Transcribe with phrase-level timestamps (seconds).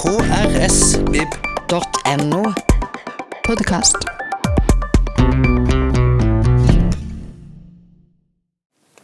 [0.00, 1.18] krsvib.no.
[3.44, 3.98] Podkast.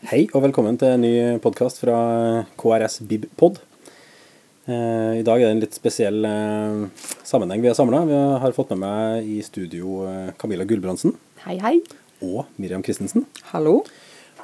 [0.09, 1.11] Hei og velkommen til en ny
[1.45, 1.99] podkast fra
[2.57, 3.61] KRS Bibpod.
[4.65, 6.89] Eh, I dag er det en litt spesiell eh,
[7.29, 8.01] sammenheng vi er samla.
[8.09, 8.17] Vi
[8.47, 11.13] har fått med meg i studio eh, Camilla Gulbrandsen
[11.45, 11.75] Hei, hei.
[12.25, 13.29] og Miriam Christensen.
[13.53, 13.83] Hallo.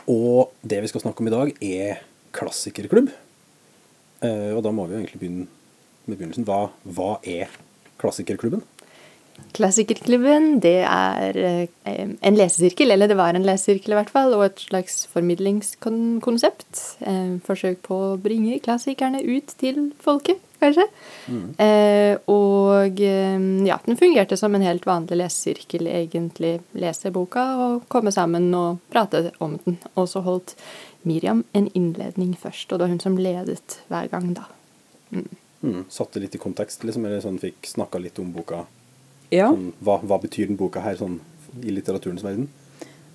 [0.04, 2.04] Og det vi skal snakke om i dag, er
[2.36, 3.08] klassikerklubb.
[4.20, 5.48] Eh, Og da må vi jo egentlig begynne
[6.06, 6.46] med begynnelsen.
[6.48, 7.52] Hva, hva er
[8.02, 8.64] klassikerklubben?
[9.52, 14.46] Klassikerklubben, det er eh, en lesesirkel, eller det var en lesesirkel i hvert fall, og
[14.46, 16.80] et slags formidlingskonsept.
[17.08, 20.86] Eh, forsøk på å bringe klassikerne ut til folket, kanskje.
[21.60, 26.54] Eh, og ja, den fungerte som en helt vanlig lesesirkel, egentlig.
[26.78, 29.80] Lese boka og komme sammen og prate om den.
[29.96, 30.56] Og så holdt
[31.08, 34.48] Miriam en innledning først, og det var hun som ledet hver gang, da.
[35.12, 35.28] Mm.
[35.88, 38.64] Satte litt i kontekst, liksom, eller sånn fikk snakka litt om boka.
[39.32, 41.20] Ja, Sånn, hva, hva betyr den boka her sånn
[41.62, 42.48] i litteraturens verden?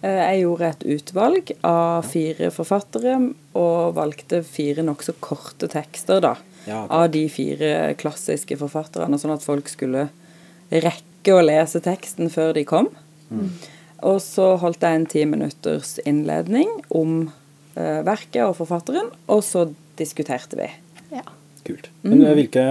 [0.01, 3.15] eh, jeg gjorde et utvalg av fire forfattere,
[3.57, 6.35] og valgte fire nokså korte tekster, da.
[6.67, 6.83] Ja.
[6.89, 10.07] Av de fire klassiske forfatterne, sånn at folk skulle
[10.71, 12.89] rekke å lese teksten før de kom.
[14.05, 17.31] Og så holdt jeg en ti minutters innledning om
[17.75, 20.67] eh, verket og forfatteren, og så diskuterte vi.
[21.15, 21.23] Ja.
[21.67, 21.89] Kult.
[22.07, 22.63] Men eh, hvilke,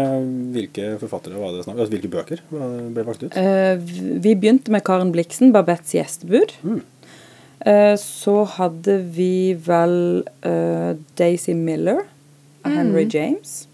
[0.54, 3.36] hvilke forfattere var det snakk altså, Hvilke bøker ble valgt ut?
[3.36, 3.76] Eh,
[4.24, 6.56] vi begynte med Karen Bliksen, Babettes gjestebud.
[7.66, 9.96] Eh, så hadde vi vel
[10.46, 12.04] uh, Daisy Miller
[12.64, 13.66] av Henry James.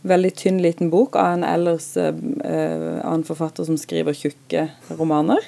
[0.00, 5.44] Veldig tynn liten bok av en ellers eh, eh, annen forfatter som skriver tjukke romaner.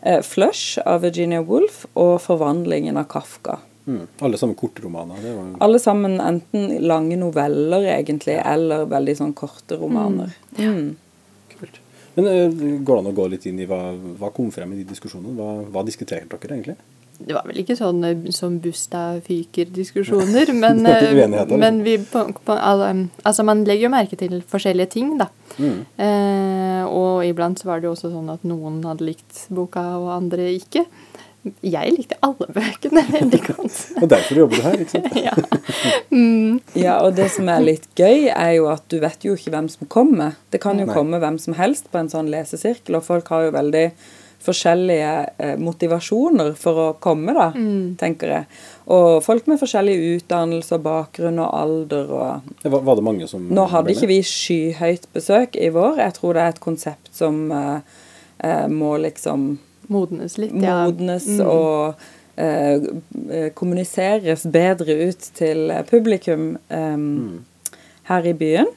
[0.00, 3.58] Eh, 'Flush' av Virginia Woolf og 'Forvandlingen' av Kafka.
[3.86, 4.06] Mm.
[4.26, 5.22] Alle sammen kortromaner.
[5.22, 10.34] Det var Alle sammen enten lange noveller, egentlig, eller veldig sånn korte romaner.
[10.58, 10.96] Mm.
[11.56, 11.80] kult.
[12.14, 12.46] Men uh,
[12.84, 13.80] går det an å gå litt inn i hva,
[14.20, 15.36] hva kom frem i de diskusjonene?
[15.38, 16.78] Hva, hva diskuterte dere egentlig?
[17.20, 22.56] Det var vel ikke sånn eh, som busta fyker-diskusjoner, men, eh, men vi på, på,
[22.56, 25.28] altså man legger jo merke til forskjellige ting, da.
[25.60, 25.82] Mm.
[26.00, 30.14] Eh, og iblant så var det jo også sånn at noen hadde likt boka, og
[30.16, 30.86] andre ikke.
[31.64, 33.76] Jeg likte alle bøkene veldig godt.
[34.02, 35.18] Og derfor jobber du her, ikke sant?
[35.26, 35.34] ja.
[36.12, 39.52] Mm, Ja, og det som er litt gøy, er jo at du vet jo ikke
[39.54, 40.36] hvem som kommer.
[40.52, 40.94] Det kan jo Nei.
[40.96, 43.86] komme hvem som helst på en sånn lesesirkel, og folk har jo veldig
[44.40, 47.50] forskjellige eh, motivasjoner for å komme, da,
[48.00, 48.46] tenker jeg.
[48.88, 53.44] Og folk med forskjellig utdannelse og bakgrunn og alder og Var, var det mange som
[53.52, 56.00] Nå hadde ikke vi skyhøyt besøk i vår.
[56.00, 57.98] Jeg tror det er et konsept som eh,
[58.44, 59.50] eh, må liksom
[59.90, 60.84] modnes litt, ja.
[60.86, 61.46] modnes Mm.
[61.46, 61.94] og
[62.40, 62.86] eh,
[63.30, 67.02] eh, kommuniseres bedre ut til publikum eh,
[68.10, 68.70] her i byen.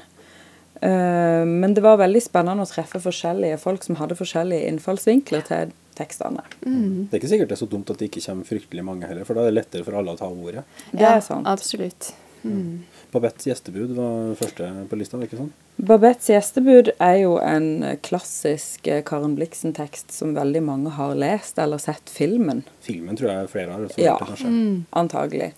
[0.84, 5.72] Eh, men det var veldig spennende å treffe forskjellige folk som hadde forskjellige innfallsvinkler til
[5.96, 6.44] tekstene.
[6.66, 7.08] Mm.
[7.08, 9.28] Det er ikke sikkert det er så dumt at det ikke kommer fryktelig mange heller,
[9.28, 10.66] for da er det lettere for alle å ta ordet.
[10.92, 11.48] Det ja, er sant.
[11.48, 12.12] Absolutt.
[12.44, 12.84] Mm.
[13.14, 15.54] Babettes gjestebud var første på lista, ikke sant?
[15.78, 17.68] Babettes gjestebud er jo en
[18.06, 22.64] klassisk eh, Karen Blixen-tekst som veldig mange har lest eller sett filmen.
[22.86, 23.88] Filmen tror jeg flere har.
[23.90, 24.18] så Ja.
[24.20, 24.52] det kanskje.
[24.54, 24.86] Mm.
[25.04, 25.52] Antagelig.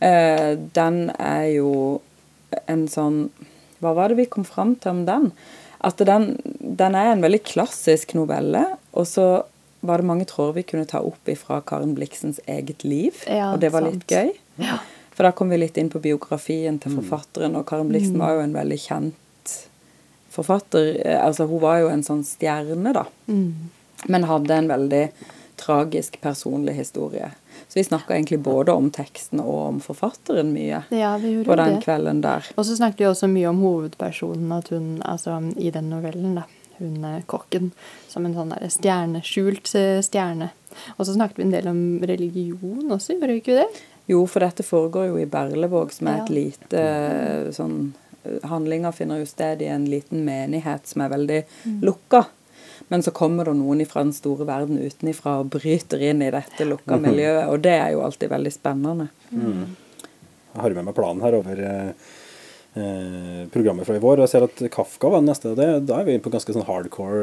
[0.00, 2.00] Eh, den er jo
[2.68, 3.30] en sånn
[3.82, 5.32] Hva var det vi kom fram til om den?
[5.84, 8.62] At den, den er en veldig klassisk novelle,
[8.96, 9.44] og så
[9.86, 13.60] var det mange tråder vi kunne ta opp ifra Karen Bliksens eget liv, Ja, og
[13.60, 14.32] det var litt gøy.
[14.58, 14.78] Ja.
[15.16, 18.42] For da kom vi litt inn på biografien til forfatteren, og Karen Bliksen var jo
[18.44, 19.54] en veldig kjent
[20.34, 21.00] forfatter.
[21.06, 23.06] Eh, Altså, hun var jo en sånn stjerne, da.
[23.26, 23.70] Mm.
[24.12, 25.08] Men hadde en veldig
[25.56, 27.30] tragisk personlig historie.
[27.68, 31.56] Så vi snakka egentlig både om teksten og om forfatteren mye ja, vi gjorde på
[31.56, 31.84] den det.
[31.86, 32.44] kvelden der.
[32.56, 36.44] Og så snakket vi også mye om hovedpersonen, at hun, altså i den novellen, da,
[36.76, 37.72] hun er kokken,
[38.12, 40.50] som en sånn der stjerne, skjult eh, stjerne.
[40.98, 43.68] Og så snakket vi en del om religion også, gjorde vi ikke det?
[44.06, 47.94] Jo, for dette foregår jo i Berlevåg, som er et lite eh, sånn
[48.42, 51.36] Handlinga finner jo sted i en liten menighet som er veldig
[51.86, 52.24] lukka.
[52.90, 56.66] Men så kommer det noen fra den store verden utenifra og bryter inn i dette
[56.66, 59.08] lukka miljøet, og det er jo alltid veldig spennende.
[59.30, 62.25] Jeg har med meg planen her over eh, eh,
[63.52, 65.50] programmet fra i vår, og jeg ser at Kafka var den neste.
[65.52, 67.22] og Det, da er vi på ganske sånn hardcore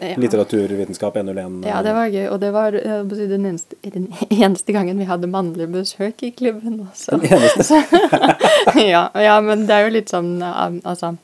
[0.00, 0.16] eh, Ja.
[0.20, 1.64] litteraturvitenskap 101.
[1.68, 2.26] Ja, det var gøy.
[2.30, 7.18] Og det var den, eneste, den eneste gangen vi hadde mannlig besøk i klubben også.
[7.20, 7.80] Den eneste.
[8.94, 11.14] ja, ja, men det er jo litt sånn eh, Altså,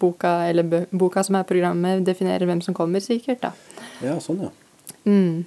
[0.00, 3.52] boka, eller boka som er programmet, definerer hvem som kommer, sikkert, da.
[4.04, 4.52] Ja, sånn, ja.
[5.06, 5.44] Mm,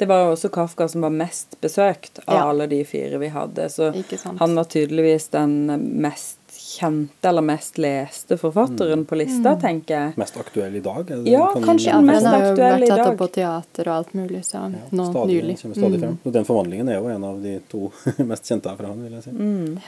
[0.00, 2.44] Det var jo også Kafka som var mest besøkt av Ja.
[2.50, 3.92] alle de fire vi hadde, så
[4.40, 5.54] han var tydeligvis den
[6.02, 10.14] mest kjente eller mest leste forfatteren på lista, tenker jeg.
[10.20, 11.10] Mest aktuell i dag?
[11.10, 13.18] Er det Ja, kan- kanskje Ja, den mest den har jo vært i tatt opp
[13.18, 15.58] på teater og alt mulig, så Ja, nå stadig, nylig.
[15.58, 16.00] stadig Mm.
[16.00, 16.18] frem.
[16.24, 17.92] Og den forvandlingen er jo en av de to
[18.24, 19.30] mest kjente fra han, vil jeg si.
[19.30, 19.78] Mm.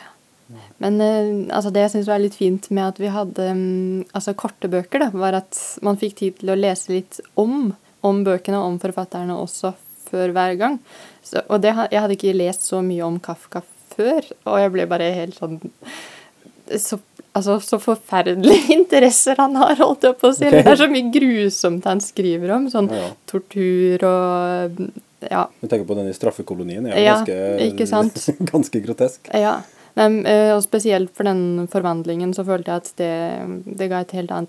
[0.78, 4.34] Men eh, altså det jeg syns var litt fint med at vi hadde mm, altså
[4.36, 7.74] korte bøker, da, var at man fikk tid til å lese litt om,
[8.04, 9.72] om bøkene og om forfatterne også
[10.10, 10.78] før hver gang.
[11.24, 13.62] Så, og det, jeg hadde ikke lest så mye om Kafka
[13.96, 15.58] før, og jeg ble bare helt sånn
[16.80, 16.98] så,
[17.32, 20.46] altså, så forferdelige interesser han har, holdt jeg på å si.
[20.48, 20.62] Okay.
[20.62, 22.70] Det er så mye grusomt han skriver om.
[22.72, 24.82] Sånn Ja, tortur og
[25.26, 25.46] Ja.
[25.62, 29.32] Du tenker på den i straffekolonien, er Ja, ganske, ganske grotesk.
[29.34, 29.58] Ja,
[29.96, 34.02] men, eh, og spesielt for den forvandlingen så følte jeg at det, det ga,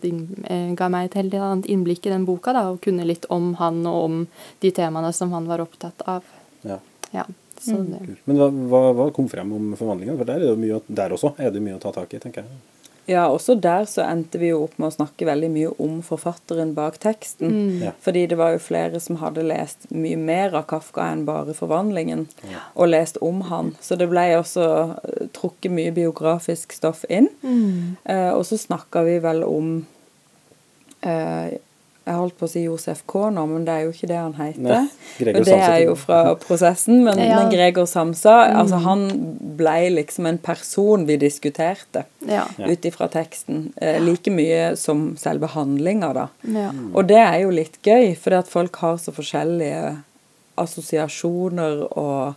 [0.09, 3.25] inn, eh, ga meg et helt annet innblikk i den boka, da, og kunne litt
[3.31, 4.17] om han og om
[4.59, 6.27] de temaene som han var opptatt av.
[6.67, 6.81] Ja,
[7.15, 7.23] Ja,
[7.63, 8.17] så det.
[8.25, 10.17] Men hva, hva, hva kom frem om forvandlingen?
[10.19, 12.45] For der, er det mye, der også er det mye å ta tak i, tenker
[12.45, 12.59] jeg.
[13.07, 16.73] Ja, også der så endte vi jo opp med å snakke veldig mye om forfatteren
[16.75, 17.53] bak teksten.
[17.53, 17.83] Mm.
[17.85, 17.93] Ja.
[18.03, 22.25] Fordi det var jo flere som hadde lest mye mer av Kafka enn bare 'Forvandlingen',
[22.75, 23.75] og lest om han.
[23.79, 27.31] Så det ble også eh, trukket mye biografisk stoff inn.
[27.43, 27.95] Mm.
[28.03, 29.85] Eh, og så snakka vi vel om
[31.01, 31.55] eh,
[32.07, 34.35] Jeg holdt på å si Josef K nå, men det er jo ikke det han
[34.37, 34.63] heter.
[34.63, 37.41] Nei, Og det er jo fra prosessen, men, Ja.
[37.41, 39.03] men Gregor Samsa altså Han
[39.59, 42.45] ble liksom en person vi diskuterte ja.
[42.57, 42.67] Ja.
[42.71, 43.73] ut ifra teksten.
[43.81, 46.27] Eh, like mye som selve handlinga, da.
[46.47, 46.71] ja.
[46.93, 49.97] Og det er jo litt gøy, fordi at folk har så forskjellige
[50.57, 52.35] assosiasjoner og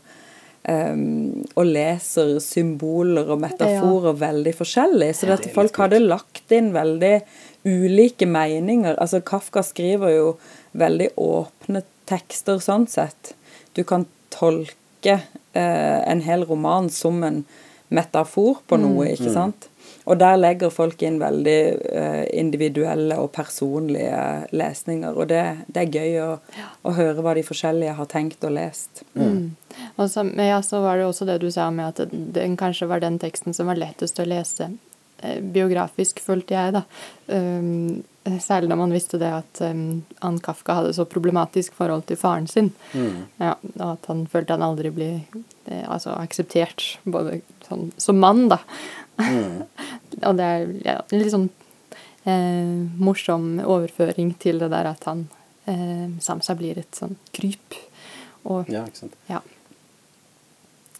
[0.68, 5.08] Um, og leser symboler og metaforer veldig forskjellig.
[5.16, 7.22] Så Ja, det er folk hadde lagt inn veldig
[7.64, 8.96] ulike meninger.
[9.00, 10.28] Altså Kafka skriver jo
[10.72, 13.34] veldig åpne tekster sånn sett.
[13.76, 15.20] Du kan tolke
[15.52, 17.44] eh, en hel roman som en
[17.90, 19.66] metafor på noe, ikke sant?
[20.08, 21.58] Og der legger folk inn veldig
[21.92, 24.20] eh, individuelle og personlige
[24.56, 25.14] lesninger.
[25.14, 26.30] Og det, det er gøy å,
[26.86, 29.02] å høre hva de forskjellige har tenkt og lest.
[29.18, 29.52] Mm.
[29.96, 32.88] Og så, men ja, så var det også det du sa med at den kanskje
[32.90, 34.72] var den teksten som var lettest å lese
[35.52, 36.84] biografisk, følte jeg, da.
[37.26, 38.02] Um,
[38.40, 42.46] særlig da man visste det at um, Ann Kafka hadde så problematisk forhold til faren
[42.50, 42.72] sin.
[42.92, 43.22] Mm.
[43.40, 48.48] Ja, og at han følte han aldri ble eh, altså, akseptert både sånn, som mann,
[48.52, 48.60] da.
[49.20, 49.62] Mm.
[50.28, 51.48] og det er ja, en litt sånn
[52.28, 55.26] eh, morsom overføring til det der at han
[55.70, 57.78] eh, Samsa blir et sånn kryp.
[58.48, 59.16] Og Ja, ikke sant.
[59.30, 59.40] ja.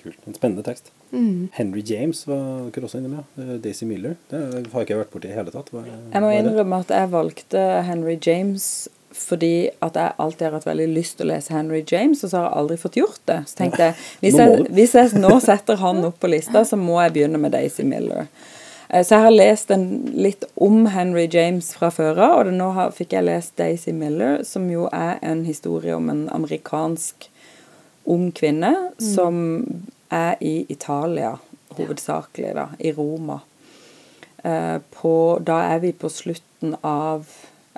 [0.00, 0.17] Kult.
[0.26, 0.91] En spennende tekst.
[1.12, 1.49] Mm.
[1.52, 3.61] Henry James var dere også inne med.
[3.64, 4.14] Daisy Miller.
[4.31, 4.41] Det
[4.73, 5.69] har ikke jeg vært borti i hele tatt.
[5.75, 10.67] Hva, Jeg må innrømme at jeg valgte Henry James fordi at jeg alltid har hatt
[10.69, 13.41] veldig lyst til å lese Henry James, og så har jeg aldri fått gjort det.
[13.50, 17.00] Så tenkte jeg hvis jeg, hvis jeg nå setter han opp på lista, så må
[17.03, 18.29] jeg begynne med Daisy Miller.
[18.88, 22.70] Eh, Så jeg har lest en, litt om Henry James fra før av, og nå
[22.79, 27.30] har, fikk jeg lest Daisy Miller, som jo er en historie om en amerikansk
[28.10, 29.40] ung kvinne som
[30.10, 31.36] er i Italia,
[31.78, 33.38] hovedsakelig, da, i Roma.
[34.42, 35.14] Eh, på,
[35.44, 37.26] da er vi på slutten av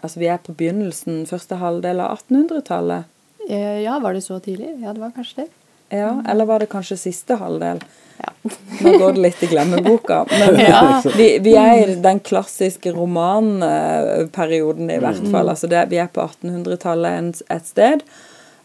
[0.02, 3.05] Altså vi er på begynnelsen, første halvdel av 1800-tallet.
[3.49, 4.73] Eh, Ja, var det så tidlig?
[4.82, 5.50] Ja, det var kanskje det.
[5.94, 7.79] Ja, eller var det kanskje siste halvdel?
[8.19, 8.32] Ja.
[8.82, 10.25] Nå går det litt i glemmeboka.
[10.40, 10.81] Men Ja.
[11.14, 15.48] vi, vi er i den klassiske romanperioden i hvert fall.
[15.53, 18.03] Altså det, vi er på 1800-tallet et sted.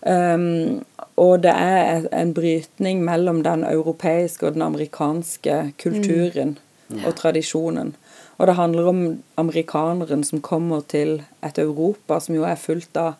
[0.07, 0.81] Um,
[1.17, 6.57] og det er en brytning mellom den europeiske og den amerikanske kulturen
[7.05, 7.95] og tradisjonen.
[8.37, 8.99] Og det handler om
[9.37, 13.15] amerikaneren som kommer til et Europa som jo er fullt av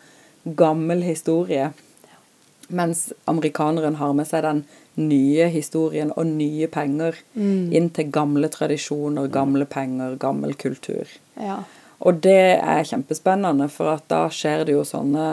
[0.58, 1.72] gammel historie.
[2.70, 4.62] Mens amerikaneren har med seg den
[4.98, 11.10] nye historien og nye penger inn til gamle tradisjoner, gamle penger, gammel kultur.
[11.38, 11.64] Ja.
[12.06, 15.24] Og det er kjempespennende, for at da skjer det jo sånne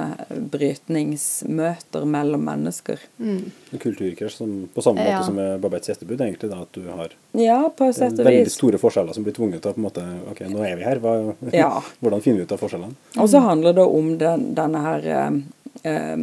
[0.51, 3.03] brytningsmøter mellom mennesker.
[3.21, 3.51] Mm.
[3.75, 4.39] En kulturkrasj
[4.73, 5.23] på samme måte Ja.
[5.27, 6.49] som med Babettes gjestebud, egentlig.
[6.51, 9.61] da, At du har Ja, på et sett og veldig store forskjeller som blir tvunget
[9.61, 10.99] til å på en måte Ok, nå er vi her.
[11.01, 11.83] Hva, Ja.
[12.03, 12.95] hvordan finner vi ut av forskjellene?
[13.19, 15.31] Og så handler det om den, denne her eh,
[15.85, 16.17] eh,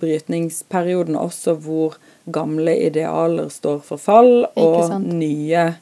[0.00, 1.94] brytningsperioden også, hvor
[2.30, 5.76] gamle idealer står for fall, og nye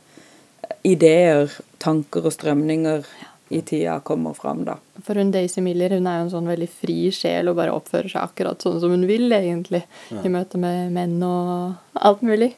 [0.85, 3.04] ideer, tanker og strømninger
[3.50, 4.76] i tida kommer fram, da.
[5.05, 8.11] For hun Daisy Miller hun er jo en sånn veldig fri sjel og bare oppfører
[8.12, 9.83] seg akkurat sånn som hun vil, egentlig.
[10.12, 12.52] I møte med menn og alt mulig.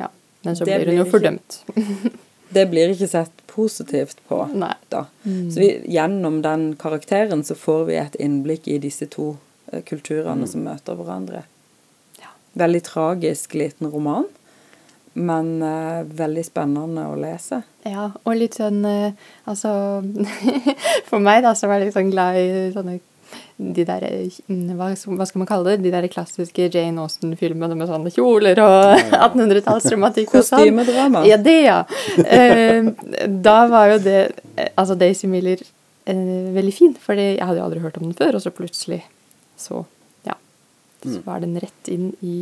[0.00, 0.08] Ja.
[0.44, 1.60] Men så Det blir hun jo ikke- fordømt.
[2.50, 4.40] Det blir ikke sett positivt på.
[4.58, 4.74] Nei.
[4.88, 5.04] da.
[5.22, 9.36] Så vi, gjennom den karakteren så får vi et innblikk i disse to
[9.70, 11.44] kulturene kulturene som møter hverandre.
[12.18, 12.32] Ja.
[12.58, 14.26] Veldig tragisk liten roman,
[15.18, 17.62] men uh, veldig spennende å lese.
[17.88, 19.70] Ja, og litt sånn uh, Altså
[21.08, 23.00] For meg, da, så var jeg litt sånn glad i sånne
[23.60, 24.38] de der, eh,
[24.74, 25.84] hva, hva skal man kalle det?
[25.84, 30.64] De der klassiske Jane Austen-filmene med sånne kjoler og 1800-tallsromantikk og sånn.
[30.64, 31.22] Kostymedrama.
[31.28, 31.82] Ja, det, ja.
[32.16, 32.90] Uh,
[33.28, 34.18] da var jo det
[34.72, 35.62] Altså Daisy Miller
[36.10, 39.04] veldig fin, for jeg hadde jo aldri hørt om den før, og så plutselig
[39.60, 39.84] så.
[41.02, 42.36] Så var den rett inn i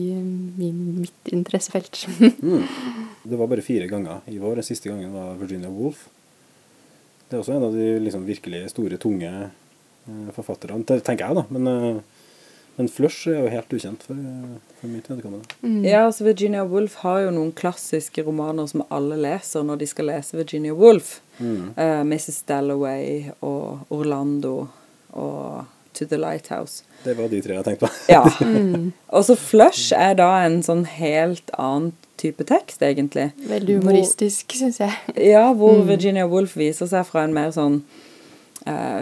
[0.58, 2.06] min, mitt interessefelt.
[3.28, 4.58] Det var bare fire ganger i vår.
[4.60, 6.06] Den siste gangen var Virginia Woolf.
[7.28, 11.36] Det er også en av de liksom virkelig store, tunge eh, forfatterne, Det tenker jeg,
[11.36, 11.44] da.
[11.52, 12.24] Men, eh,
[12.78, 14.16] men Flush er jo helt ukjent for,
[14.80, 15.58] for mitt vedkommende.
[15.84, 20.08] Ja, altså Virginia Woolf har jo noen klassiske romaner som alle leser når de skal
[20.08, 21.18] lese Virginia Woolf.
[21.42, 22.44] Eh, Mrs.
[22.48, 24.68] Dalloway og Orlando
[25.12, 25.66] og
[25.98, 26.84] To the Lighthouse.
[27.04, 27.92] Det var de tre jeg tenkte på.
[28.14, 28.24] Ja.
[29.16, 33.28] Og så Flush er da en sånn helt annen type tekst, egentlig.
[33.46, 34.94] Veldig humoristisk, syns jeg.
[35.22, 37.82] Ja, hvor Virginia Woolf viser seg fra en mer sånn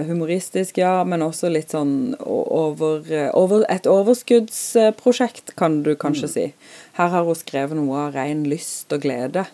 [0.07, 6.45] humoristisk, ja, men også litt sånn over, eh, over Et overskuddsprosjekt, kan du kanskje si.
[6.97, 9.47] Her har hun skrevet noe av ren lyst og glede.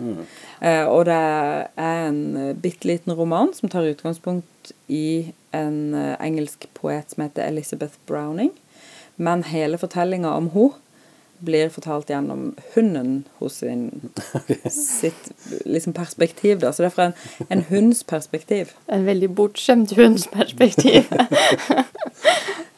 [0.61, 1.69] Eh, og det er
[2.09, 7.99] en bitte liten roman som tar utgangspunkt i en eh, engelsk poet som heter Elizabeth
[8.07, 8.53] Browning.
[9.17, 10.79] Men hele fortellinga om henne
[11.45, 13.89] blir fortalt gjennom hunden hos sin
[14.71, 15.33] sitt
[15.67, 16.61] liksom perspektiv.
[16.63, 16.71] Da.
[16.73, 17.15] Så det er fra en,
[17.51, 18.73] en hunds perspektiv.
[18.89, 21.11] En veldig bortskjemt hunds perspektiv.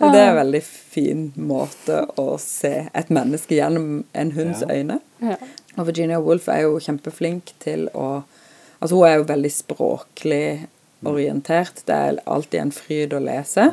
[0.04, 4.74] Det er en veldig fin måte å se et menneske gjennom en hunds Ja.
[4.74, 4.98] øyne.
[5.22, 5.36] ja.
[5.76, 8.22] Og Virginia Woolf er jo kjempeflink til å
[8.82, 10.66] Altså hun er jo veldig språklig
[11.08, 11.78] orientert.
[11.86, 13.64] Det er alltid en fryd å lese.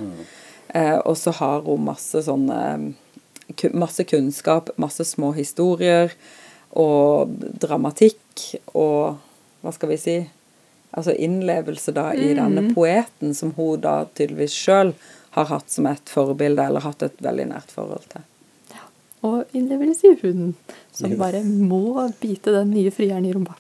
[0.74, 2.94] Eh, og så har hun masse sånne
[3.74, 6.12] Masse kunnskap, masse små historier
[6.80, 9.18] og dramatikk og
[9.62, 10.16] Hva skal vi si?
[10.98, 14.94] Altså innlevelse da i denne poeten som hun da tydeligvis sjøl
[15.38, 18.22] har hatt som et forbilde, eller hatt et veldig nært forhold til.
[18.74, 18.82] Ja,
[19.24, 20.56] Og innlevelse i hunden,
[20.92, 23.56] som bare må bite den nye frieren i rumpa.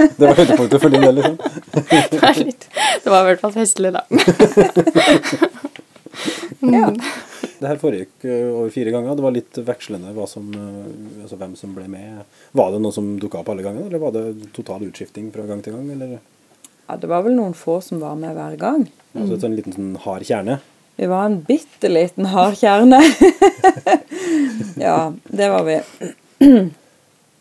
[0.00, 1.36] Det var høydepunktet for din del, liksom.
[2.10, 2.68] Det var litt-
[3.04, 4.02] det var i hvert fall festlig, da.
[6.60, 6.88] Ja.
[7.60, 9.16] Det her foregikk eh, over fire ganger.
[9.18, 12.22] Det var litt vekslende som, eh, altså hvem som ble med.
[12.56, 15.60] Var det noen som dukka opp alle gangene, eller var det total utskifting fra gang
[15.64, 15.90] til gang?
[15.92, 16.18] Eller
[16.88, 18.88] Ja, det var vel noen få som var med hver gang.
[19.14, 20.60] altså et sånn liten sånn hard kjerne?
[20.96, 22.98] Vi var en bitte liten hard kjerne.
[24.76, 25.78] ja, det var vi.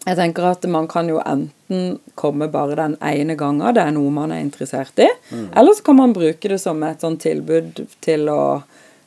[0.05, 4.11] Jeg tenker at man kan jo enten komme bare den ene gangen det er noe
[4.13, 5.07] man er interessert i,
[5.53, 8.39] eller så kan man bruke det som et sånn tilbud til å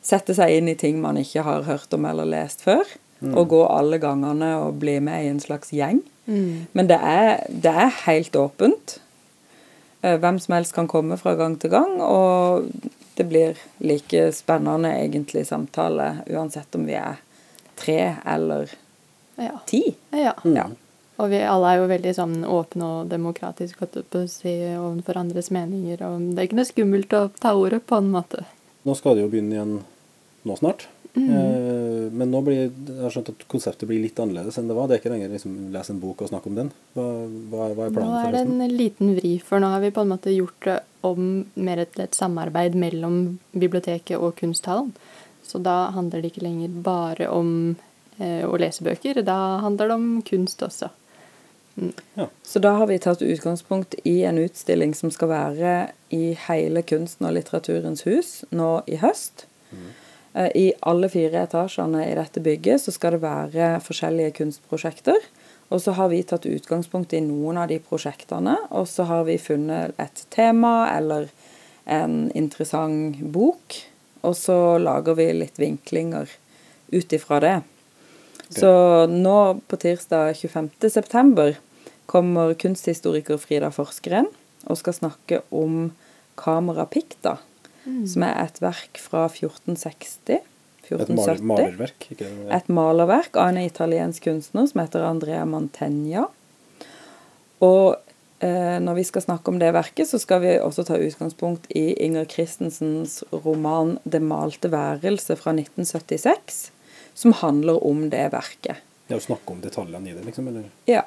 [0.03, 2.83] sette seg inn i ting man ikke har hørt om eller lest før,
[3.23, 6.01] og gå alle gangene og bli med i en slags gjeng.
[6.27, 8.97] Men det er, det er helt åpent.
[10.03, 12.67] Eh, Hvem som helst kan komme fra gang til gang, og
[13.15, 17.21] det blir like spennende egentlig samtale uansett om vi er
[17.79, 18.71] tre eller
[19.39, 19.59] Ja.
[19.67, 19.95] ti.
[20.13, 20.35] ja.
[20.45, 20.67] Ja.
[21.19, 23.87] Og vi alle er jo veldig sånn åpne og demokratiske
[24.29, 26.01] si, overfor andres meninger.
[26.03, 28.45] Og det er ikke noe skummelt å ta ordet på en måte.
[28.85, 29.75] Nå skal det jo begynne igjen
[30.49, 30.89] nå snart.
[31.13, 32.09] Mm.
[32.17, 34.87] men nå blir, jeg har skjønt at konseptet blir litt annerledes enn det var.
[34.89, 36.71] Det er ikke lenger liksom lese en bok og snakke om den.
[36.97, 37.05] Hva,
[37.53, 40.13] hva, hva er Nå er det en liten vri, for nå har vi på en
[40.15, 43.19] måte gjort det om mer et, et samarbeid mellom
[43.53, 44.95] biblioteket og kunsthallen.
[45.45, 47.53] Så da handler det ikke lenger bare om
[48.17, 50.89] eh, å lese bøker, da handler det om kunst også.
[52.45, 55.73] Så da har vi tatt utgangspunkt i en utstilling som skal være
[56.13, 59.47] i hele kunsten og litteraturens hus nå i høst.
[59.73, 65.19] Eh, I alle fire etasjene i dette bygget så skal det være forskjellige kunstprosjekter.
[65.73, 69.39] Og så har vi tatt utgangspunkt i noen av de prosjektene, og så har vi
[69.41, 71.31] funnet et tema eller
[71.89, 73.79] en interessant bok,
[74.23, 76.29] og så lager vi litt vinklinger
[76.93, 77.57] ut ifra det.
[78.53, 78.73] Så
[79.09, 81.55] nå på tirsdag 25.9
[82.07, 84.29] kommer kunsthistoriker Frida Forskeren
[84.69, 85.89] og skal snakke om
[86.37, 86.85] Camera
[87.83, 90.43] Picta, som er et verk fra 1460.
[90.87, 91.33] 1470.
[91.33, 92.07] Et malerverk?
[92.13, 96.27] Ikke, Et malerverk av en italiensk kunstner som heter Andrea Mantegna.
[97.63, 97.97] Og
[98.43, 101.93] eh, når vi skal snakke om det verket, så skal vi også ta utgangspunkt i
[102.03, 106.71] Inger Christensens roman 'Det malte værelse' fra 1976,
[107.15, 108.83] som handler om det verket.
[109.09, 110.49] Ja, å snakke om detaljene i det, liksom?
[110.49, 110.71] Eller?
[110.87, 111.05] Ja.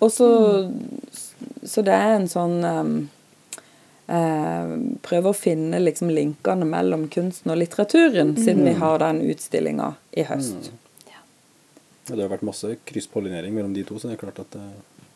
[0.00, 0.70] Og så
[1.64, 3.10] Så det er en sånn um,
[4.06, 9.94] eh, Prøve å finne liksom linkene mellom kunsten og litteraturen, siden vi har den utstillinga
[10.12, 10.70] i høst.
[11.08, 11.20] Ja,
[12.06, 14.72] Det har vært masse krysspollinering mellom de to, så det er klart at eh,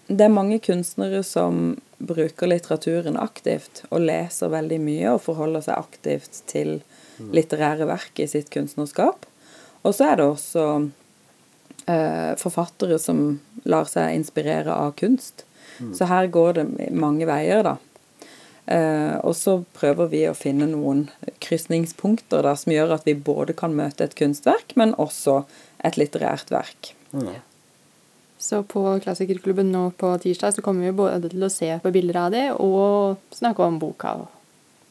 [0.08, 5.78] Det er mange kunstnere som bruker litteraturen aktivt, og leser veldig mye og forholder seg
[5.80, 6.80] aktivt til
[7.32, 9.24] litterære verk i sitt kunstnerskap.
[9.82, 10.64] Og så er det også
[11.88, 15.44] eh, forfattere som lar seg inspirere av kunst.
[15.94, 16.64] Så her går det
[16.96, 17.76] mange veier, da.
[18.66, 21.06] Eh, og så prøver vi å finne noen
[21.44, 25.44] krysningspunkter som gjør at vi både kan møte et kunstverk, men også
[25.86, 26.94] et litterært verk.
[27.12, 27.42] ja.
[28.38, 32.18] Så på Klassikerklubben nå på tirsdag så kommer vi både til å se på bilder
[32.20, 34.26] av det og snakke om boka og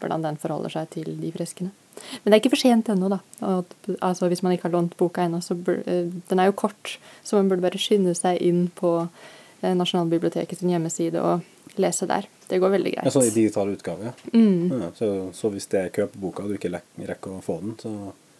[0.01, 1.69] hvordan den forholder seg til de freskene.
[2.23, 3.19] Men det er ikke for sent ennå, da.
[3.45, 6.57] Og, altså, hvis man ikke har lånt boka ennå, så bur, eh, Den er jo
[6.57, 9.07] kort, så man burde bare skynde seg inn på
[9.61, 11.41] Nasjonalbibliotekets Nasjonalbiblioteket sin hjemmeside og
[11.81, 12.27] lese der.
[12.47, 13.07] Det går veldig greit.
[13.07, 14.31] Ja, sånn i digital utgave, ja.
[14.33, 14.71] Mm.
[14.81, 17.59] ja så, så hvis det er kø på boka og du ikke rekker å få
[17.63, 17.93] den, så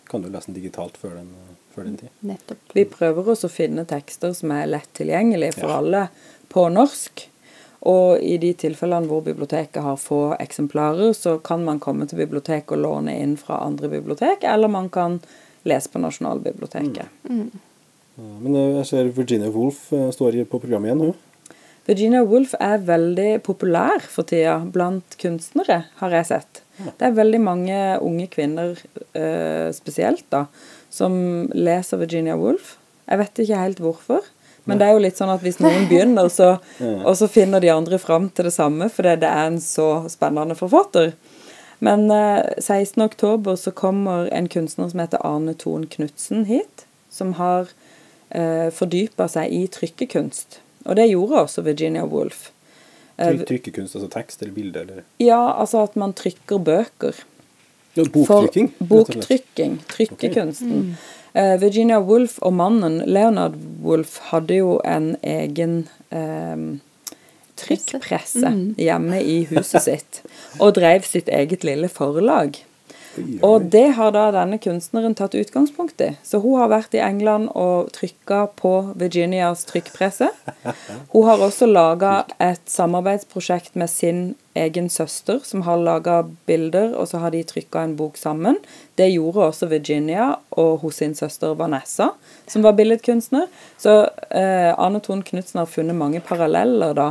[0.09, 1.31] kan du lese den digitalt før den,
[1.73, 2.09] før den tid.
[2.25, 2.61] Nettopp.
[2.77, 5.79] Vi prøver også å finne tekster som er lett tilgjengelige for Ja.
[5.81, 6.03] alle
[6.53, 7.27] på norsk.
[7.85, 12.71] Og i de tilfellene hvor biblioteket har få eksemplarer, så kan man komme til biblioteket
[12.77, 15.19] og låne inn fra andre bibliotek, eller man kan
[15.65, 17.05] lese på Nasjonalbiblioteket.
[17.29, 17.51] Mm.
[18.17, 18.35] Mm.
[18.41, 21.13] Men eh, jeg ser Virginia Woolf eh, står på programmet igjen nå.
[21.85, 26.61] Virginia Woolf er veldig populær for tida blant kunstnere, har jeg sett.
[26.81, 28.73] Det er veldig mange unge kvinner
[29.13, 30.45] eh, spesielt, da,
[30.91, 32.75] som leser Virginia Woolf.
[33.05, 34.25] Jeg vet ikke helt hvorfor.
[34.65, 36.55] Men det er jo litt sånn at hvis noen begynner, så,
[37.07, 40.57] og så finner de andre fram til det samme, fordi det er en så spennende
[40.57, 41.13] forfatter.
[41.85, 42.97] Men eh, 16.
[43.05, 47.69] oktober så kommer en kunstner som heter Arne Thon Knutsen hit, som har
[48.33, 50.63] eh, fordypa seg i trykkekunst.
[50.85, 52.51] Og det gjorde også Virginia Woolf.
[53.17, 57.15] Eh, Tryk, trykkekunst, altså tekst eller bilde eller ja, altså at man trykker bøker.
[57.95, 58.71] ja, Boktrykking.
[58.77, 59.77] For boktrykking.
[59.87, 60.97] Trykkekunsten.
[61.33, 66.65] Eh, Virginia Woolf og mannen Leonard Woolf hadde jo en egen eh,
[67.55, 70.21] trykkpresse hjemme i huset sitt,
[70.59, 72.59] og drev sitt eget lille forlag.
[73.45, 76.11] Og det har da denne kunstneren tatt utgangspunkt i.
[76.23, 80.31] Så hun har vært i England og trykka på Virginias trykkpresse.
[81.13, 84.25] Hun har også laga et samarbeidsprosjekt med sin
[84.55, 88.57] egen søster, som har laga bilder, og så har de trykka en bok sammen.
[88.95, 92.11] Det gjorde også Virginia og hos sin søster Vanessa,
[92.47, 93.49] som var billedkunstner.
[93.77, 93.97] Så
[94.31, 97.09] eh, Arne Thon Knutsen har funnet mange paralleller da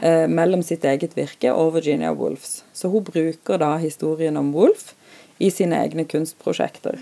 [0.00, 2.64] eh, mellom sitt eget virke og Virginia Woolfs.
[2.74, 4.90] Så hun bruker da historien om Woolf
[5.40, 6.98] i sine egne kunstprosjekter.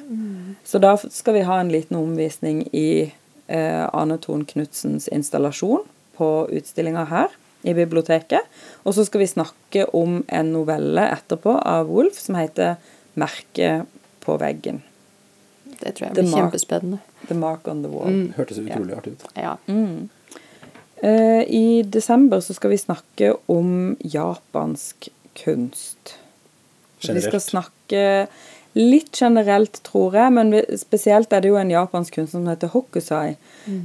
[0.64, 3.10] Så da skal vi ha en liten omvisning i
[3.46, 5.82] eh, Arne Thon Knutsens installasjon
[6.18, 7.34] på utstillinga her
[7.66, 8.46] i biblioteket.
[8.86, 12.76] Og så skal vi snakke om en novelle etterpå av Wolf som heter
[13.18, 13.90] 'Merket
[14.22, 14.80] på veggen'.
[15.80, 16.38] Det tror jeg The blir Mark.
[16.38, 16.98] kjempespennende.
[17.26, 18.32] 'The Mark on the Wall'.
[18.36, 19.26] Hørtes utrolig artig ut.
[19.34, 19.56] Ja.
[19.66, 20.08] Mm.
[21.48, 25.08] I desember så skal vi snakke om japansk
[25.44, 26.18] kunst.
[27.00, 28.04] Så Vi skal snakke
[28.78, 33.36] litt generelt, tror jeg, men spesielt er det jo en japansk kunstner som heter Hokusai,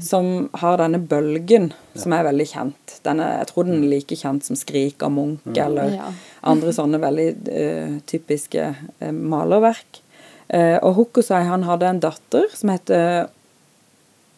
[0.04, 2.98] som har denne bølgen, som er veldig kjent.
[3.04, 6.12] Den er, jeg tror den er like kjent som Skrik av Munch, eller Ja.
[6.44, 8.68] andre sånne veldig uh, typiske
[9.02, 10.02] uh, malerverk.
[10.54, 13.28] Uh, og Hokusai han hadde en datter som heter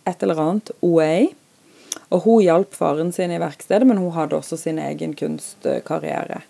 [0.06, 1.34] et eller annet Oei.
[2.14, 6.44] Og hun hjalp faren sin i verkstedet, men hun hadde også sin egen kunstkarriere.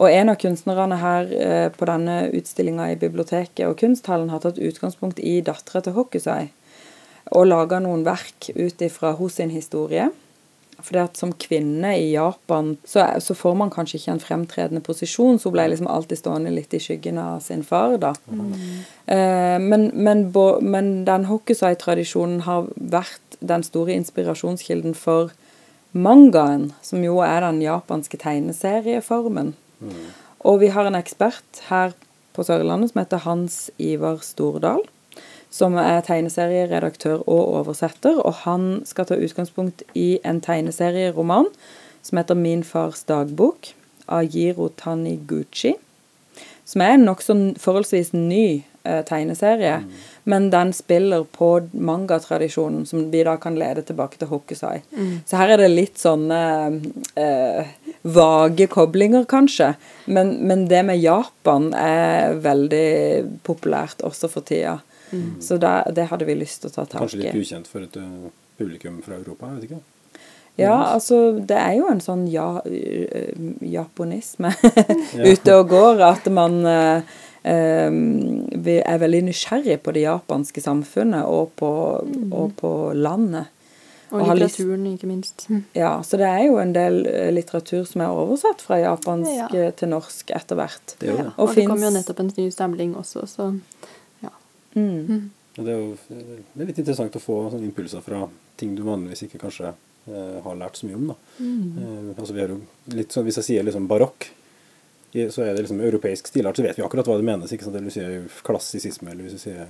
[0.00, 4.60] Og en av kunstnerne her eh, på denne utstillinga i biblioteket og kunsthallen har tatt
[4.60, 6.48] utgangspunkt i dattera til Hokusai,
[7.36, 10.08] og laga noen verk ut ifra sin historie.
[10.80, 15.36] Fordi at som kvinne i Japan så, så får man kanskje ikke en fremtredende posisjon,
[15.36, 18.14] så hun ble liksom alltid stående litt i skyggen av sin far, da.
[19.04, 25.34] Eh, men, men, bo- men den Hokusai-tradisjonen har vært den store inspirasjonskilden for
[25.92, 29.52] mangaen, som jo er den japanske tegneserieformen.
[30.40, 31.92] Og vi har en ekspert her
[32.36, 34.82] på Sørlandet som heter Hans Ivar Stordal.
[35.50, 41.48] Som er tegneserieredaktør og oversetter, og han skal ta utgangspunkt i en tegneserieroman
[42.06, 43.72] som heter Min fars dagbok
[44.06, 45.74] av Jiro Taniguchi.
[46.64, 49.76] Som er en nokså forholdsvis ny eh, tegneserie,
[50.30, 54.80] men den spiller på mangatradisjonen, som vi da kan lede tilbake til Hokusai.
[55.26, 56.40] Så her er det litt sånne
[57.18, 59.74] eh, vage koblinger, kanskje.
[60.06, 64.78] Men, men det med Japan er veldig populært også for tida.
[65.40, 67.00] Så det, det hadde vi lyst til å ta tak i.
[67.00, 68.28] Kanskje litt ukjent for et eh,
[68.60, 69.82] publikum fra Europa, jeg vet ikke.
[70.60, 74.52] Ja, altså det er jo en sånn ja, øh, japonisme
[75.32, 76.02] ute og går.
[76.10, 81.70] At man eh, vi er veldig nysgjerrig på det japanske samfunnet og på,
[82.32, 83.48] og på landet.
[84.10, 85.44] Og og litteraturen, ikke minst.
[85.76, 89.46] Ja, så det er jo en del eh, litteratur som er oversatt fra japansk Ja.
[89.54, 90.96] eh, til norsk etter hvert.
[90.98, 91.28] Det jo Ja.
[91.36, 93.60] Og, Og det kommer jo nettopp en ny samling også, så
[94.22, 94.30] ja.
[94.74, 95.06] Mm.
[95.06, 95.30] Mm.
[95.54, 99.22] det er jo det er litt interessant å få sånne impulser fra ting du vanligvis
[99.28, 99.70] ikke kanskje
[100.08, 101.06] eh, har lært så mye om.
[101.06, 101.16] da.
[101.38, 104.26] Eh, altså vi har jo litt sånn, Hvis jeg sier liksom barokk,
[105.12, 107.52] så er det liksom europeisk stilart, så vet vi akkurat hva det menes.
[107.52, 107.76] ikke sant?
[107.76, 109.64] Eller hvis du sier klassisisme, eller hvis du sier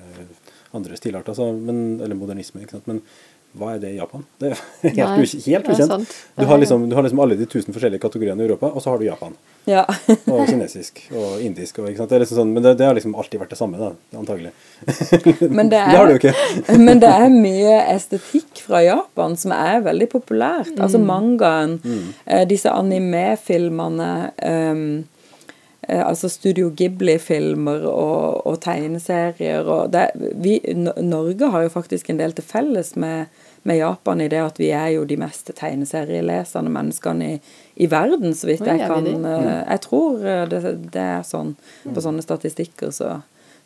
[0.76, 2.61] andre stilarter, altså, men, eller modernisme.
[2.64, 2.90] ikke sant?
[2.90, 3.00] Men
[3.59, 4.22] hva er det i Japan?
[4.38, 6.12] Det er helt, Nei, ukj- helt ukjent.
[6.38, 8.92] Du har, liksom, du har liksom alle de tusen forskjellige kategoriene i Europa, og så
[8.92, 9.35] har du Japan.
[9.66, 9.83] Ja.
[10.31, 11.81] Og kinesisk og indisk.
[11.83, 12.12] Og, ikke sant?
[12.12, 14.53] Det er liksom sånn, men det, det har liksom alltid vært det samme, da, antagelig.
[15.59, 16.35] Men det, er, Det har du jo ikke.
[16.79, 20.76] men det er mye estetikk fra Japan som er veldig populært.
[20.79, 22.07] Altså mangaen, mm.
[22.48, 24.85] disse anime-filmene eh,
[25.90, 30.07] Altså Studio Ghibli-filmer og, og tegneserier og det,
[30.38, 33.33] vi, Norge har jo faktisk en del til felles med,
[33.68, 37.40] med Japan i det at vi er jo de mest tegneserielesende menneskene i,
[37.83, 40.62] i verden, så vidt jeg kan eh, Jeg tror eh, det,
[40.94, 41.57] det er sånn.
[41.88, 43.16] På sånne statistikker så,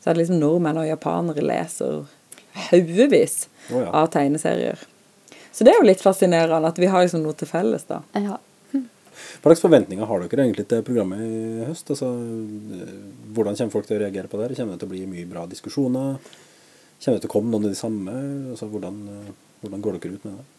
[0.01, 2.05] så er det liksom nordmenn og japanere leser
[2.71, 3.49] haugevis
[3.91, 4.81] av tegneserier.
[5.55, 8.01] Så det er jo litt fascinerende at vi har liksom noe til felles, da.
[8.19, 8.41] ja.
[9.15, 11.91] Hva slags forventninger har dere egentlig til programmet i høst?
[11.95, 12.11] Altså,
[12.79, 12.97] eh,
[13.37, 14.49] hvordan kommer folk til å reagere på det?
[14.49, 14.57] her?
[14.61, 16.19] Kommer det til å bli mye bra diskusjoner?
[17.05, 18.17] Kommer det til å komme noen av de samme?
[18.55, 20.51] Altså, hvordan, eh, hvordan går dere ut med det?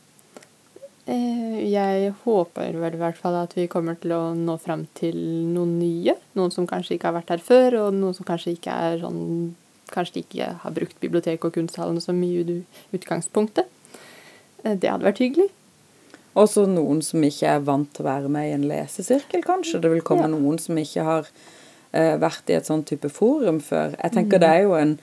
[1.07, 5.15] Eh, Jeg håper vel i hvert fall at vi kommer til å nå frem til
[5.53, 6.15] noen nye.
[6.35, 9.55] Noen som kanskje ikke har vært her før, og noen som kanskje ikke er sånn
[9.85, 12.65] Kanskje ikke har brukt biblioteket og kunsthallen så mye i
[12.97, 13.67] utgangspunktet.
[14.63, 15.51] Det hadde vært hyggelig.
[16.35, 19.79] Også noen som ikke er vant til å være med i en lesesirkel, kanskje.
[19.83, 20.33] Det vil komme Ja.
[20.33, 21.29] noen som ikke har
[21.95, 23.95] uh, vært i et sånn type forum før.
[24.01, 24.97] Jeg tenker det er jo en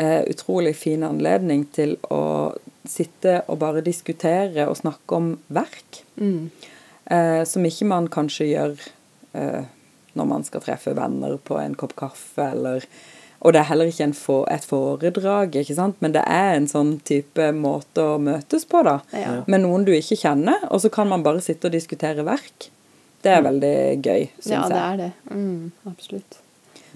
[0.00, 2.54] uh, utrolig fin anledning til å
[2.88, 6.02] sitte og bare diskutere og snakke om verk.
[6.16, 6.48] Mm.
[7.10, 8.88] Uh, som ikke man kanskje gjør
[10.18, 12.82] når man skal treffe venner på en kopp kaffe, eller
[13.38, 16.66] Og det er heller ikke en for, et foredrag, ikke sant, men det er en
[16.66, 18.96] sånn type måte å møtes på, da.
[19.14, 19.36] Ja.
[19.46, 22.70] Med noen du ikke kjenner, og så kan man bare sitte og diskutere verk.
[23.22, 25.10] Det er veldig gøy, syns Ja, det er det.
[25.30, 26.40] Mm, absolutt.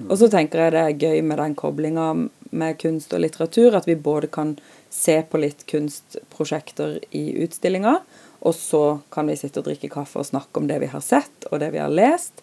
[0.09, 2.07] Og så tenker jeg det er gøy med den koblinga
[2.53, 4.57] med kunst og litteratur, at vi både kan
[4.93, 7.99] se på litt kunstprosjekter i utstillinga,
[8.43, 8.83] og så
[9.15, 11.71] kan vi sitte og drikke kaffe og snakke om det vi har sett, og det
[11.75, 12.43] vi har lest.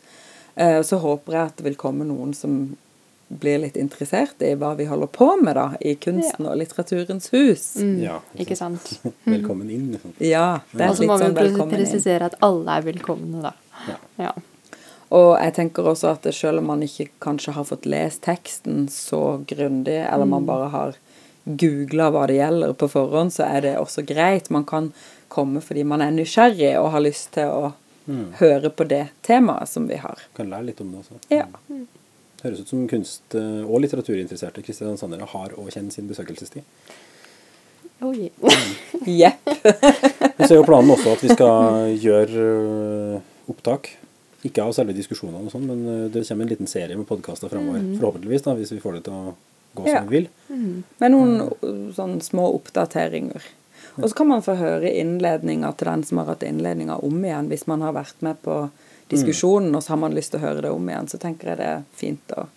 [0.55, 2.77] Eh, Så håper jeg at det vil komme noen som
[3.29, 7.65] blir litt interessert i hva vi holder på med da, i kunsten og litteraturens hus.
[7.77, 8.87] Mm, Ja, ikke sant.
[9.29, 9.91] Velkommen inn.
[9.93, 10.13] Liksom.
[10.17, 11.83] Ja, det er Og så litt må vi sånn velkommen inn.
[11.85, 13.53] presisere at alle er velkomne, da.
[13.87, 13.97] Ja.
[14.25, 14.31] Ja.
[15.13, 19.21] Og jeg tenker også at selv om man ikke kanskje har fått lest teksten så
[19.49, 20.97] grundig, eller man bare har
[21.45, 24.49] googla hva det gjelder på forhånd, så er det også greit.
[24.53, 24.91] Man kan
[25.29, 27.71] komme fordi man er nysgjerrig og har lyst til å
[28.39, 30.17] høre på det temaet som vi har.
[30.37, 31.17] Kan lære litt om det også.
[31.29, 31.45] Ja.
[32.43, 36.63] Høres ut som kunst- eh, og litteraturinteresserte kristiansandere har å kjenne sin besøkelsestid.
[38.01, 38.29] Oi.
[39.21, 39.43] Jepp.
[39.43, 43.17] Men så er jo planen også at vi skal gjøre øh,
[43.51, 43.89] opptak.
[44.47, 47.51] Ikke av selve diskusjonene, og sånn, men øh, det kommer en liten serie med podkaster
[47.51, 47.83] framover.
[47.99, 49.33] Forhåpentligvis, da, hvis vi får det til å
[49.75, 50.03] gå som Ja.
[50.07, 50.29] vi vil.
[51.03, 53.43] Med noen uh, sånn små oppdateringer.
[53.99, 57.49] Og så kan man få høre innledninga til den som har hatt innledninga om igjen,
[57.51, 58.61] hvis man har vært med på
[59.09, 61.07] diskusjonen, og så har man lyst til å høre det om igjen.
[61.09, 62.47] Så tenker jeg det er fint å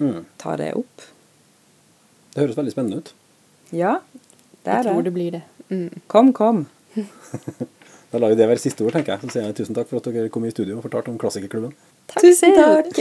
[0.00, 0.24] Mm.
[0.38, 1.02] ta det opp.
[2.34, 3.12] Det høres veldig spennende ut.
[3.72, 3.98] Ja,
[4.64, 5.04] det er Jeg er tror det.
[5.04, 5.42] det blir det.
[5.70, 6.00] Mm.
[6.08, 6.66] Kom, kom.
[8.10, 9.20] Da lar vi det være siste ord, tenker jeg.
[9.20, 11.74] Så sier jeg tusen takk for at dere kom i studio og fortalte om Klassikerklubben.
[12.16, 12.88] Tusen takk.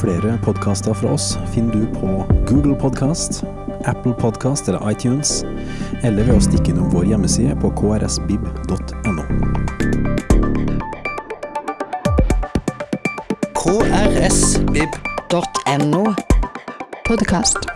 [0.00, 2.10] Flere podkaster fra oss finner du på
[2.48, 3.42] Google Podkast,
[3.84, 5.44] Apple Podkast eller iTunes,
[6.02, 9.24] eller ved å stikke innom vår hjemmeside på krsbib.no.
[14.26, 15.34] krsbib.no
[17.06, 17.75] podkast.